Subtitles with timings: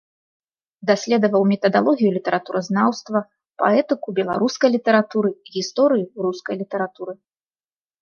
[0.89, 3.19] Даследаваў метадалогію літаратуразнаўства,
[3.65, 7.13] паэтыку беларускай літаратуры, гісторыю рускай літаратуры.